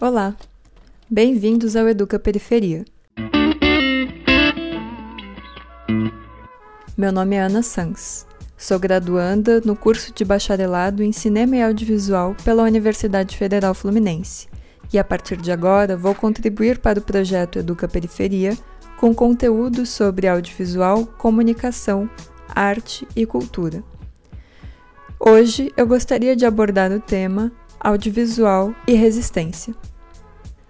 [0.00, 0.36] Olá,
[1.08, 2.84] bem-vindos ao Educa Periferia.
[6.96, 8.26] Meu nome é Ana Sanz.
[8.58, 14.48] Sou graduanda no curso de bacharelado em Cinema e Audiovisual pela Universidade Federal Fluminense
[14.92, 18.58] e a partir de agora vou contribuir para o projeto Educa Periferia
[18.98, 22.10] com conteúdos sobre audiovisual, comunicação,
[22.48, 23.82] arte e cultura.
[25.20, 27.52] Hoje eu gostaria de abordar o tema
[27.84, 29.74] audiovisual e resistência.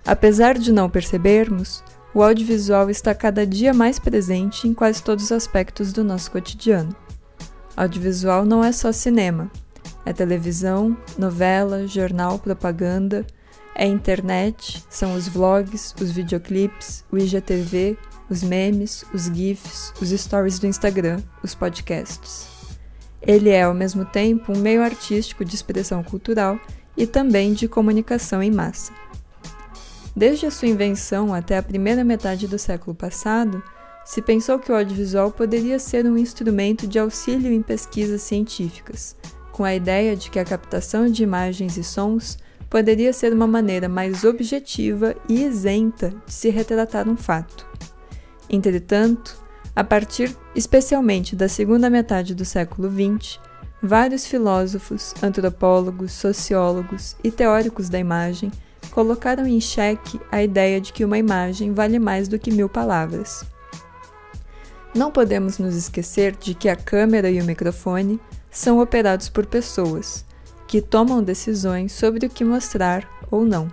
[0.05, 5.32] Apesar de não percebermos, o audiovisual está cada dia mais presente em quase todos os
[5.32, 6.95] aspectos do nosso cotidiano.
[7.77, 9.49] Audiovisual não é só cinema,
[10.04, 13.25] é televisão, novela, jornal, propaganda,
[13.76, 17.96] é internet, são os vlogs, os videoclips, o IGTV,
[18.29, 22.49] os memes, os GIFs, os stories do Instagram, os podcasts.
[23.23, 26.59] Ele é, ao mesmo tempo, um meio artístico de expressão cultural
[26.96, 28.93] e também de comunicação em massa.
[30.16, 33.62] Desde a sua invenção até a primeira metade do século passado,
[34.05, 39.17] se pensou que o audiovisual poderia ser um instrumento de auxílio em pesquisas científicas,
[39.51, 43.89] com a ideia de que a captação de imagens e sons poderia ser uma maneira
[43.89, 47.67] mais objetiva e isenta de se retratar um fato.
[48.51, 49.42] Entretanto,
[49.75, 53.41] a partir especialmente da segunda metade do século XX,
[53.85, 58.51] vários filósofos, antropólogos, sociólogos e teóricos da imagem
[58.91, 63.45] colocaram em xeque a ideia de que uma imagem vale mais do que mil palavras.
[64.95, 68.19] Não podemos nos esquecer de que a câmera e o microfone
[68.51, 70.25] são operados por pessoas,
[70.67, 73.69] que tomam decisões sobre o que mostrar ou não.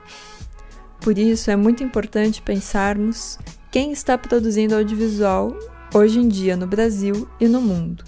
[1.00, 3.40] Por isso, é muito importante pensarmos
[3.72, 5.56] quem está produzindo audiovisual
[5.94, 8.04] hoje em dia no Brasil e no mundo,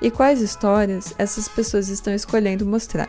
[0.00, 3.08] e quais histórias essas pessoas estão escolhendo mostrar.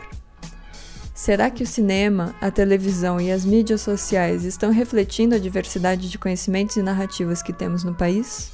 [1.14, 6.18] Será que o cinema, a televisão e as mídias sociais estão refletindo a diversidade de
[6.18, 8.50] conhecimentos e narrativas que temos no país?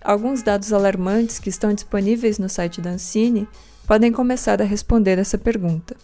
[0.00, 3.46] Alguns dados alarmantes que estão disponíveis no site da Ancine
[3.86, 5.96] podem começar a responder essa pergunta.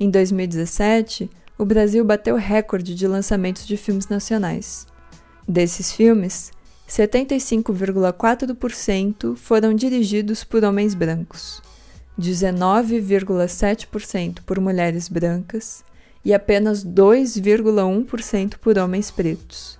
[0.00, 4.86] Em 2017, o Brasil bateu recorde de lançamentos de filmes nacionais.
[5.46, 6.50] Desses filmes,
[6.88, 11.62] 75,4% foram dirigidos por homens brancos,
[12.18, 15.84] 19,7% por mulheres brancas
[16.24, 19.78] e apenas 2,1% por homens pretos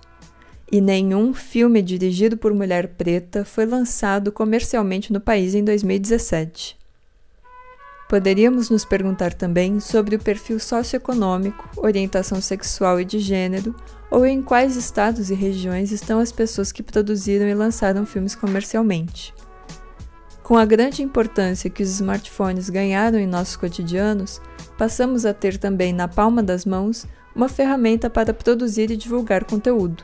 [0.71, 6.77] e nenhum filme dirigido por mulher preta foi lançado comercialmente no país em 2017.
[8.09, 13.75] Poderíamos nos perguntar também sobre o perfil socioeconômico, orientação sexual e de gênero,
[14.09, 19.31] ou em quais estados e regiões estão as pessoas que produziram e lançaram filmes comercialmente.
[20.41, 24.41] Com a grande importância que os smartphones ganharam em nossos cotidianos,
[24.75, 27.05] passamos a ter também na palma das mãos
[27.35, 30.03] uma ferramenta para produzir e divulgar conteúdo.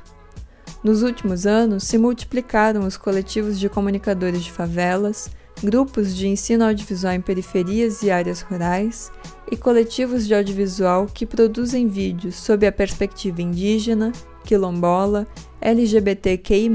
[0.83, 5.31] Nos últimos anos, se multiplicaram os coletivos de comunicadores de favelas,
[5.65, 9.11] grupos de ensino audiovisual em periferias e áreas rurais
[9.51, 14.11] e coletivos de audiovisual que produzem vídeos sob a perspectiva indígena,
[14.45, 15.27] quilombola,
[15.59, 16.69] LGBTQI,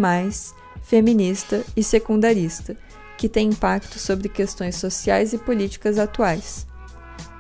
[0.83, 2.77] feminista e secundarista,
[3.17, 6.67] que têm impacto sobre questões sociais e políticas atuais.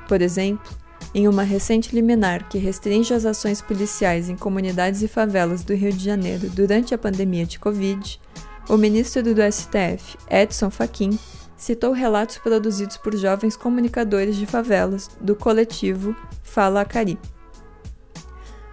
[0.07, 0.71] Por exemplo,
[1.13, 5.93] em uma recente liminar que restringe as ações policiais em comunidades e favelas do Rio
[5.93, 8.21] de Janeiro durante a pandemia de Covid,
[8.69, 11.19] o ministro do STF, Edson Fachin,
[11.61, 17.19] citou relatos produzidos por jovens comunicadores de favelas do coletivo Fala Acari.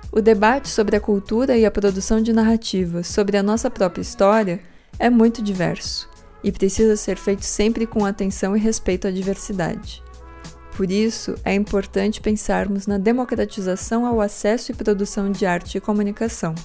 [0.10, 4.62] O debate sobre a cultura e a produção de narrativas sobre a nossa própria história
[4.98, 6.10] é muito diverso
[6.42, 10.02] e precisa ser feito sempre com atenção e respeito à diversidade.
[10.78, 16.56] Por isso, é importante pensarmos na democratização ao acesso e produção de arte e comunicação.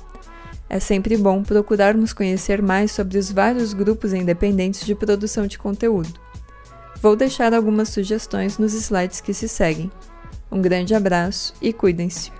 [0.72, 6.18] É sempre bom procurarmos conhecer mais sobre os vários grupos independentes de produção de conteúdo.
[7.02, 9.92] Vou deixar algumas sugestões nos slides que se seguem.
[10.50, 12.32] Um grande abraço e cuidem-se!